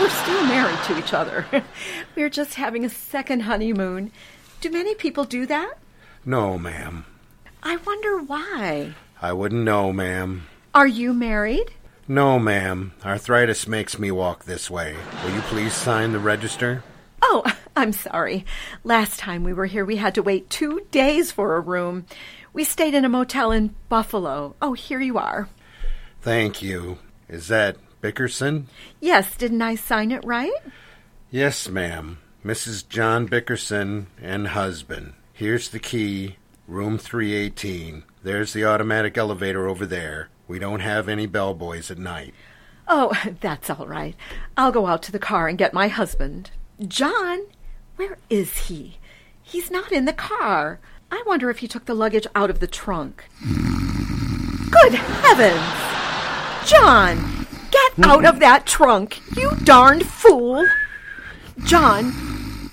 [0.00, 1.46] we're still married to each other.
[2.14, 4.10] We're just having a second honeymoon.
[4.60, 5.74] Do many people do that?
[6.26, 7.06] No, ma'am.
[7.62, 8.94] I wonder why.
[9.22, 10.46] I wouldn't know, ma'am.
[10.74, 11.72] Are you married?
[12.10, 12.94] No, ma'am.
[13.04, 14.96] Arthritis makes me walk this way.
[15.22, 16.82] Will you please sign the register?
[17.20, 17.44] Oh,
[17.76, 18.46] I'm sorry.
[18.82, 22.06] Last time we were here, we had to wait two days for a room.
[22.54, 24.56] We stayed in a motel in Buffalo.
[24.62, 25.50] Oh, here you are.
[26.22, 26.98] Thank you.
[27.28, 28.68] Is that Bickerson?
[29.00, 30.50] Yes, didn't I sign it right?
[31.30, 32.18] Yes, ma'am.
[32.42, 32.88] Mrs.
[32.88, 35.12] John Bickerson and husband.
[35.34, 36.36] Here's the key.
[36.66, 38.02] Room 318.
[38.22, 40.30] There's the automatic elevator over there.
[40.48, 42.34] We don't have any bellboys at night.
[42.88, 44.16] Oh, that's all right.
[44.56, 46.50] I'll go out to the car and get my husband.
[46.86, 47.42] John,
[47.96, 48.98] where is he?
[49.42, 50.80] He's not in the car.
[51.10, 53.24] I wonder if he took the luggage out of the trunk.
[54.70, 56.68] Good heavens!
[56.68, 60.66] John, get out of that trunk, you darned fool!
[61.64, 62.12] John,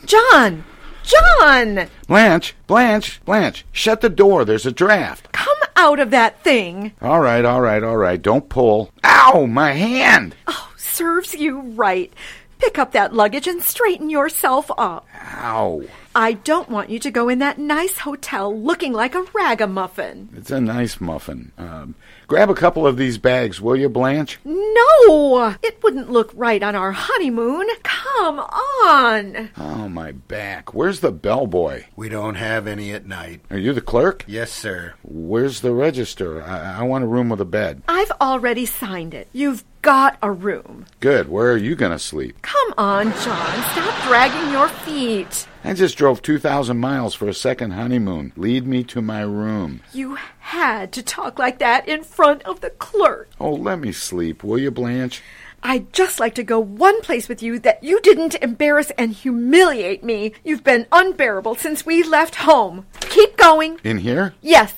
[0.05, 0.65] John,
[1.05, 1.87] John!
[2.07, 4.45] Blanche, Blanche, Blanche, shut the door.
[4.45, 5.31] There's a draft.
[5.31, 6.93] Come out of that thing!
[7.01, 8.21] All right, all right, all right.
[8.21, 8.91] Don't pull.
[9.03, 10.35] Ow, my hand!
[10.47, 12.11] Oh, serves you right.
[12.59, 15.05] Pick up that luggage and straighten yourself up.
[15.37, 15.83] Ow.
[16.15, 20.29] I don't want you to go in that nice hotel looking like a ragamuffin.
[20.35, 21.51] It's a nice muffin.
[21.57, 21.95] Um,
[22.27, 24.39] grab a couple of these bags, will you, Blanche?
[24.43, 25.55] No!
[25.61, 27.67] It wouldn't look right on our honeymoon.
[27.83, 29.49] Come on!
[29.57, 30.73] Oh, my back.
[30.73, 31.85] Where's the bellboy?
[31.95, 33.41] We don't have any at night.
[33.49, 34.23] Are you the clerk?
[34.27, 34.93] Yes, sir.
[35.03, 36.41] Where's the register?
[36.43, 37.83] I, I want a room with a bed.
[37.87, 39.27] I've already signed it.
[39.33, 40.85] You've got a room.
[40.99, 41.29] Good.
[41.29, 42.41] Where are you going to sleep?
[42.41, 43.63] Come on, John.
[43.71, 45.47] Stop dragging your feet.
[45.65, 48.33] I just drove 2,000 miles for a second honeymoon.
[48.35, 49.81] Lead me to my room.
[49.93, 53.29] You had to talk like that in front of the clerk.
[53.39, 55.23] Oh, let me sleep, will you, Blanche?
[55.63, 60.03] I'd just like to go one place with you that you didn't embarrass and humiliate
[60.03, 60.33] me.
[60.43, 62.85] You've been unbearable since we left home.
[62.99, 63.79] Keep going.
[63.83, 64.35] In here?
[64.43, 64.71] Yes.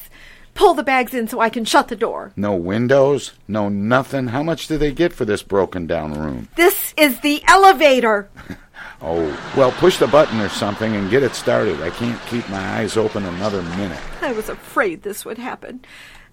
[0.53, 2.31] Pull the bags in so I can shut the door.
[2.37, 3.33] No windows?
[3.45, 4.27] No nothing?
[4.27, 6.47] How much do they get for this broken down room?
[6.55, 8.29] This is the elevator.
[9.01, 11.81] Oh, well, push the button or something and get it started.
[11.81, 13.99] I can't keep my eyes open another minute.
[14.21, 15.85] I was afraid this would happen.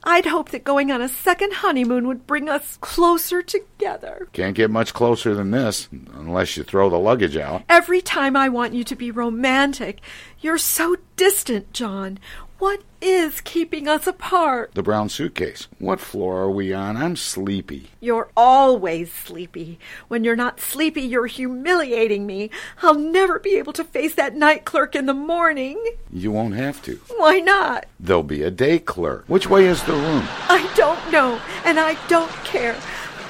[0.06, 4.28] I'd hoped that going on a second honeymoon would bring us closer together.
[4.34, 7.62] Can't get much closer than this, unless you throw the luggage out.
[7.70, 10.00] Every time I want you to be romantic,
[10.40, 12.18] you're so distant, John.
[12.64, 14.72] What is keeping us apart?
[14.72, 15.68] The brown suitcase.
[15.78, 16.96] What floor are we on?
[16.96, 17.90] I'm sleepy.
[18.00, 19.78] You're always sleepy.
[20.08, 22.48] When you're not sleepy, you're humiliating me.
[22.80, 25.78] I'll never be able to face that night clerk in the morning.
[26.10, 26.98] You won't have to.
[27.14, 27.84] Why not?
[28.00, 29.26] There'll be a day clerk.
[29.26, 30.26] Which way is the room?
[30.48, 32.80] I don't know, and I don't care.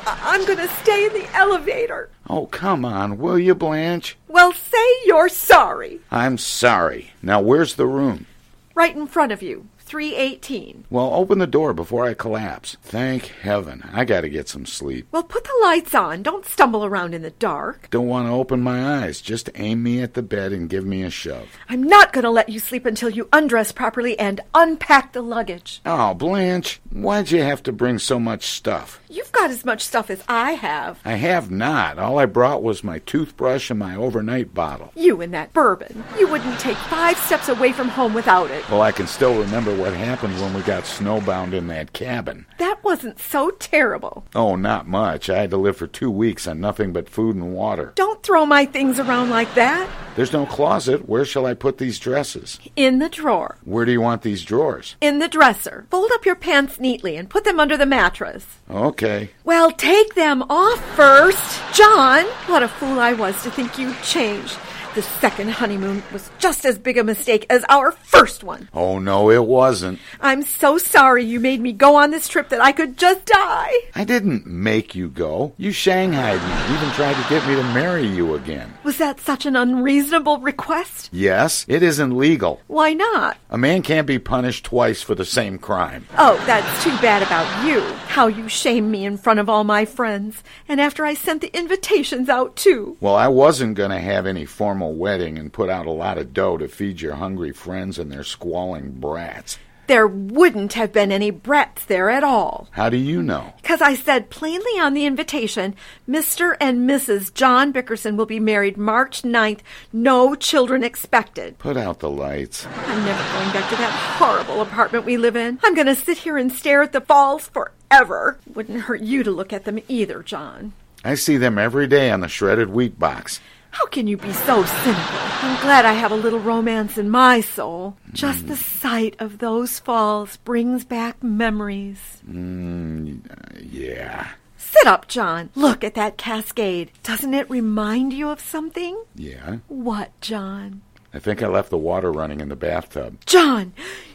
[0.07, 2.09] I'm going to stay in the elevator.
[2.31, 4.17] Oh, come on, will you, Blanche?
[4.29, 5.99] Well, say you're sorry.
[6.13, 7.11] I'm sorry.
[7.21, 8.27] Now, where's the room?
[8.75, 9.69] Right in front of you.
[9.85, 10.87] 318.
[10.91, 12.77] Well, open the door before I collapse.
[12.83, 13.85] Thank heaven.
[13.93, 15.07] I gotta get some sleep.
[15.13, 16.23] Well, put the lights on.
[16.23, 17.89] Don't stumble around in the dark.
[17.91, 19.21] Don't want to open my eyes.
[19.21, 21.49] Just aim me at the bed and give me a shove.
[21.69, 25.81] I'm not going to let you sleep until you undress properly and unpack the luggage.
[25.85, 29.01] Oh, Blanche, why'd you have to bring so much stuff?
[29.09, 30.99] You've got as much stuff as I have.
[31.05, 31.99] I have not.
[31.99, 34.93] All I brought was my toothbrush and my overnight bottle.
[34.97, 36.03] You and that bourbon.
[36.19, 38.69] You wouldn't take five steps away from home without it.
[38.71, 42.47] Well, I can still remember what happened when we got snowbound in that cabin.
[42.59, 44.25] That wasn't so terrible.
[44.35, 45.29] Oh, not much.
[45.29, 47.93] I had to live for two weeks on nothing but food and water.
[47.95, 49.89] Don't throw my things around like that.
[50.17, 51.09] There's no closet.
[51.09, 52.59] Where shall I put these dresses?
[52.77, 53.59] In the drawer.
[53.65, 54.97] Where do you want these drawers?
[55.01, 55.87] In the dresser.
[55.91, 58.47] Fold up your pants neatly and put them under the mattress.
[58.71, 59.31] Okay.
[59.45, 61.61] Well, take them off first.
[61.75, 64.57] John, what a fool I was to think you'd changed.
[64.95, 68.69] The second honeymoon was just as big a mistake as our first one.
[68.73, 69.99] Oh, no, it wasn't.
[70.21, 73.73] I'm so sorry you made me go on this trip that I could just die.
[73.97, 75.53] I didn't make you go.
[75.57, 78.73] You shanghaied me, even tried to get me to marry you again.
[78.85, 81.09] Was that such an unreasonable request?
[81.11, 82.61] Yes, it isn't legal.
[82.69, 83.37] Why not?
[83.51, 86.07] A man can't be punished twice for the same crime.
[86.19, 87.81] Oh, that's too bad about you.
[88.07, 90.45] How you shame me in front of all my friends.
[90.69, 92.97] And after I sent the invitations out, too.
[93.01, 96.33] Well, I wasn't going to have any formal wedding and put out a lot of
[96.33, 99.59] dough to feed your hungry friends and their squalling brats.
[99.87, 102.69] There wouldn't have been any brats there at all.
[102.71, 103.53] How do you know?
[103.61, 105.75] Because I said plainly on the invitation,
[106.09, 106.57] Mr.
[106.59, 107.35] and Mrs.
[107.35, 109.61] John Bickerson will be married March 9th,
[109.93, 111.59] no children expected.
[111.59, 112.67] Put out the lights.
[112.67, 115.59] I'm never going back to that horrible apartment we live in.
[115.63, 118.39] I'm going to sit here and stare at the falls forever.
[118.55, 120.73] Wouldn't hurt you to look at them either, John.
[121.05, 123.39] I see them every day on the shredded wheat box.
[123.75, 125.19] How can you be so cynical?
[125.43, 127.97] I'm glad I have a little romance in my soul.
[128.13, 132.23] Just the sight of those falls brings back memories.
[132.29, 133.21] Mm,
[133.61, 134.29] yeah.
[134.57, 135.51] Sit up, John.
[135.57, 136.93] Look at that cascade.
[137.03, 138.97] Doesn't it remind you of something?
[139.17, 139.59] Yeah.
[139.67, 140.83] What, John?
[141.13, 143.19] I think I left the water running in the bathtub.
[143.27, 143.73] John,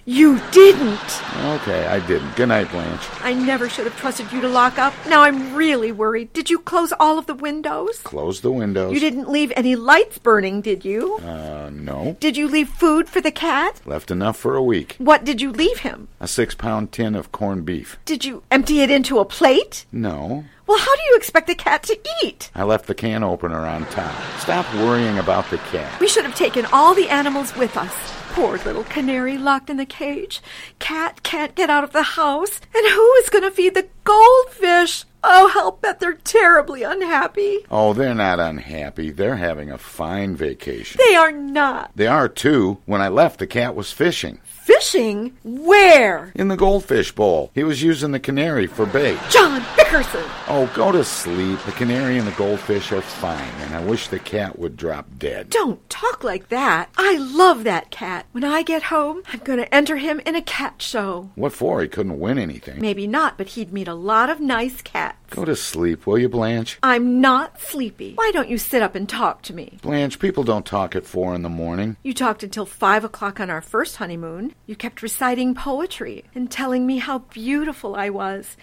[0.10, 1.24] you didn't.
[1.46, 2.36] Okay, I didn't.
[2.36, 3.08] Good night, Blanche.
[3.22, 4.94] I never should have trusted you to lock up.
[5.08, 6.34] Now I'm really worried.
[6.34, 8.00] Did you close all of the windows?
[8.00, 8.92] Close the windows.
[8.92, 11.18] You didn't leave any lights burning, did you?
[11.18, 12.18] Uh, no.
[12.20, 13.82] Did you leave food for the cat?
[13.86, 14.96] Left enough for a week.
[14.98, 16.08] What did you leave him?
[16.20, 18.00] A six pound tin of corned beef.
[18.06, 19.86] Did you empty it into a plate?
[19.92, 20.46] No.
[20.70, 22.52] Well, how do you expect the cat to eat?
[22.54, 24.14] I left the can opener on top.
[24.38, 26.00] Stop worrying about the cat.
[26.00, 27.92] We should have taken all the animals with us.
[28.34, 30.44] Poor little canary locked in the cage.
[30.78, 32.62] Cat can't get out of the house.
[32.76, 35.06] And who is going to feed the goldfish?
[35.24, 37.66] Oh, I'll bet they're terribly unhappy.
[37.72, 39.10] Oh, they're not unhappy.
[39.10, 41.02] They're having a fine vacation.
[41.04, 41.90] They are not.
[41.96, 42.78] They are too.
[42.86, 44.40] When I left, the cat was fishing.
[44.70, 45.36] Fishing?
[45.44, 46.32] Where?
[46.36, 47.50] In the goldfish bowl.
[47.56, 49.18] He was using the canary for bait.
[49.32, 50.24] John Bickerson!
[50.48, 51.58] Oh, go to sleep.
[51.66, 55.50] The canary and the goldfish are fine, and I wish the cat would drop dead.
[55.50, 56.92] Don't talk like that.
[56.98, 58.28] I love that cat.
[58.32, 61.32] When I get home, I'm going to enter him in a cat show.
[61.34, 61.82] What for?
[61.82, 62.80] He couldn't win anything.
[62.80, 65.18] Maybe not, but he'd meet a lot of nice cats.
[65.30, 66.80] Go to sleep, will you, Blanche?
[66.84, 68.14] I'm not sleepy.
[68.16, 69.78] Why don't you sit up and talk to me?
[69.82, 71.98] Blanche, people don't talk at four in the morning.
[72.04, 74.54] You talked until five o'clock on our first honeymoon.
[74.66, 78.58] You kept reciting poetry and telling me how beautiful I was.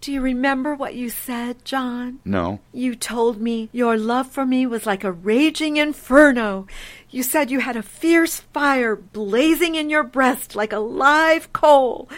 [0.00, 2.20] Do you remember what you said, John?
[2.26, 2.60] No.
[2.74, 6.66] You told me your love for me was like a raging inferno.
[7.08, 12.10] You said you had a fierce fire blazing in your breast like a live coal.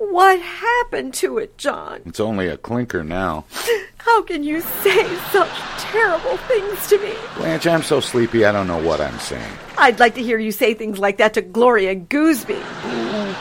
[0.00, 2.00] What happened to it, John?
[2.06, 3.44] It's only a clinker now.
[3.98, 7.12] How can you say such terrible things to me?
[7.36, 9.52] Blanche, I'm so sleepy I don't know what I'm saying.
[9.80, 12.62] I'd like to hear you say things like that to Gloria Gooseby.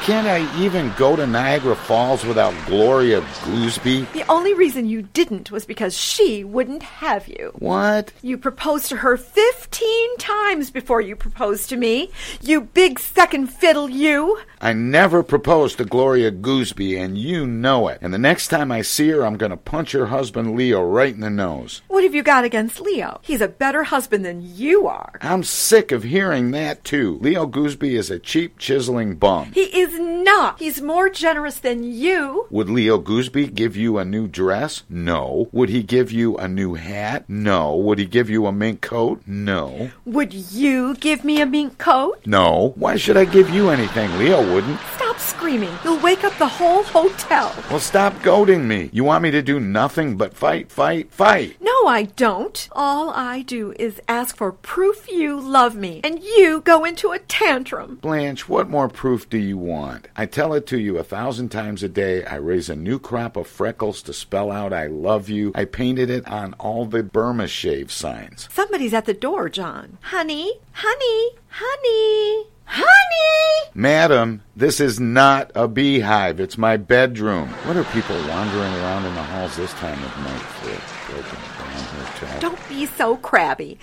[0.03, 4.09] can't I even go to Niagara Falls without Gloria Gooseby?
[4.13, 7.51] The only reason you didn't was because she wouldn't have you.
[7.59, 8.13] What?
[8.21, 12.09] You proposed to her 15 times before you proposed to me.
[12.41, 14.39] You big second fiddle, you.
[14.61, 17.99] I never proposed to Gloria Gooseby, and you know it.
[18.01, 21.13] And the next time I see her, I'm going to punch her husband Leo right
[21.13, 21.81] in the nose.
[21.87, 23.19] What have you got against Leo?
[23.23, 25.19] He's a better husband than you are.
[25.21, 27.17] I'm sick of hearing that, too.
[27.21, 29.51] Leo Gooseby is a cheap, chiseling bum.
[29.51, 30.59] He is not.
[30.59, 32.45] He's more generous than you.
[32.51, 34.83] Would Leo Gooseby give you a new dress?
[34.89, 35.49] No.
[35.51, 37.25] Would he give you a new hat?
[37.27, 37.75] No.
[37.75, 39.21] Would he give you a mink coat?
[39.25, 39.89] No.
[40.05, 42.19] Would you give me a mink coat?
[42.25, 42.73] No.
[42.75, 44.15] Why should I give you anything?
[44.19, 44.79] Leo wouldn't.
[44.95, 45.73] Stop screaming.
[45.83, 47.53] You'll wake up the whole hotel.
[47.69, 48.89] Well, stop goading me.
[48.93, 51.57] You want me to do nothing but fight, fight, fight.
[51.61, 52.67] No, I don't.
[52.71, 57.19] All I do is ask for proof you love me, and you go into a
[57.19, 57.95] tantrum.
[57.95, 60.07] Blanche, what more proof do you want?
[60.15, 62.23] I tell it to you a thousand times a day.
[62.25, 65.51] I raise a new crop of freckles to spell out I love you.
[65.55, 68.47] I painted it on all the Burma shave signs.
[68.51, 69.97] Somebody's at the door, John.
[70.01, 73.71] Honey, honey, honey, honey.
[73.73, 76.39] Madam, this is not a beehive.
[76.39, 77.49] It's my bedroom.
[77.65, 81.11] What are people wandering around in the halls this time of night for?
[81.11, 82.39] Broken down hotel.
[82.39, 83.79] Don't be so crabby.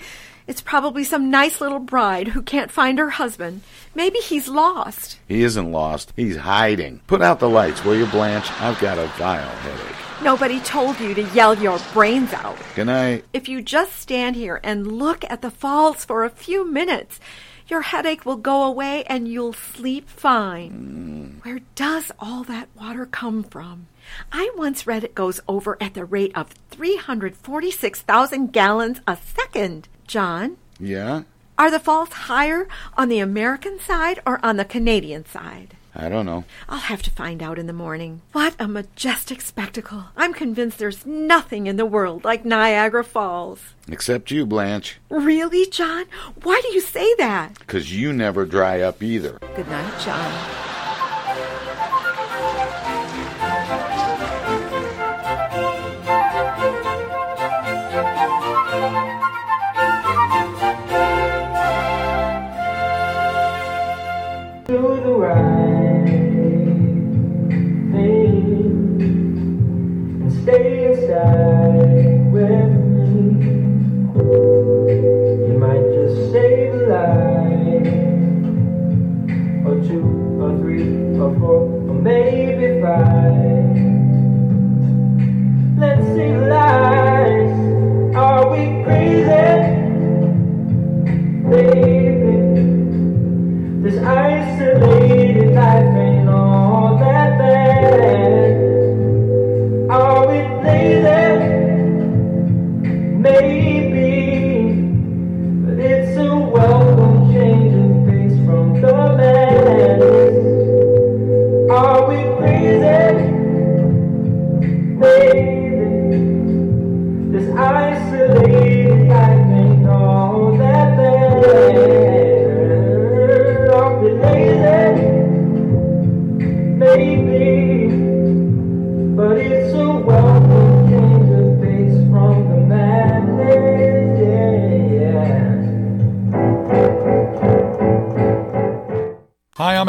[0.47, 3.63] It's probably some nice little bride who can't find her husband.
[3.93, 5.19] Maybe he's lost.
[5.27, 6.13] He isn't lost.
[6.15, 7.01] He's hiding.
[7.05, 8.49] Put out the lights, will you, Blanche?
[8.61, 9.95] I've got a vile headache.
[10.23, 12.57] Nobody told you to yell your brains out.
[12.75, 13.25] Good night.
[13.33, 17.19] If you just stand here and look at the falls for a few minutes,
[17.67, 21.39] your headache will go away and you'll sleep fine.
[21.43, 23.87] Where does all that water come from?
[24.31, 29.87] I once read it goes over at the rate of 346,000 gallons a second.
[30.07, 31.23] John, Yeah?
[31.57, 35.75] are the falls higher on the American side or on the Canadian side?
[35.99, 36.43] I don't know.
[36.69, 38.21] I'll have to find out in the morning.
[38.31, 40.05] What a majestic spectacle.
[40.15, 43.59] I'm convinced there's nothing in the world like Niagara Falls.
[43.87, 44.99] Except you, Blanche.
[45.09, 46.05] Really, John?
[46.43, 47.57] Why do you say that?
[47.57, 49.39] Because you never dry up either.
[49.55, 50.86] Good night, John.